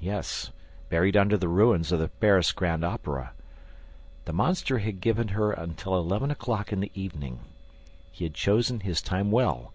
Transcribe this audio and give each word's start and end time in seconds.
Yes, 0.00 0.52
buried 0.88 1.18
under 1.18 1.36
the 1.36 1.48
ruins 1.50 1.92
of 1.92 1.98
the 1.98 2.08
Paris 2.08 2.50
Grand 2.50 2.82
Opera! 2.82 3.34
The 4.24 4.32
monster 4.32 4.78
had 4.78 5.02
given 5.02 5.28
her 5.36 5.52
until 5.52 5.98
eleven 5.98 6.30
o'clock 6.30 6.72
in 6.72 6.80
the 6.80 6.92
evening. 6.94 7.40
He 8.10 8.24
had 8.24 8.32
chosen 8.32 8.80
his 8.80 9.02
time 9.02 9.30
well. 9.30 9.74